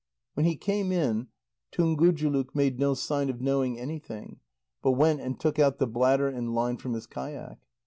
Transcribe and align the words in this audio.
When 0.33 0.47
he 0.47 0.55
came 0.55 0.91
in, 0.91 1.27
Tungujuluk 1.71 2.55
made 2.55 2.79
no 2.79 2.95
sign 2.95 3.29
of 3.29 3.39
knowing 3.39 3.77
anything, 3.77 4.39
but 4.81 4.93
went 4.93 5.21
and 5.21 5.39
took 5.39 5.59
out 5.59 5.77
the 5.77 5.85
bladder 5.85 6.27
and 6.27 6.55
line 6.55 6.77
from 6.77 6.93
his 6.93 7.05
kayak. 7.05 7.59